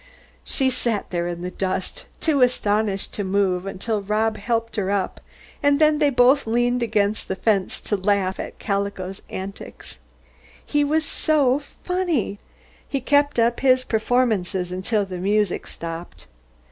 [0.43, 5.21] She sat there in the dust, too astonished to move, until Rob helped her up,
[5.61, 9.99] and then they both leaned against the fence to laugh at Calico's antics.
[10.65, 12.39] He was so funny.
[12.89, 16.25] He kept up his performances until the music stopped.